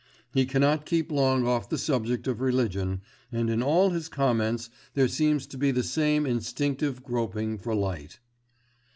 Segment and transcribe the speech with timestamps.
[0.33, 3.01] He cannot keep long off the subject of religion,
[3.31, 8.17] and in all his comments there seems to be the same instinctive groping for light.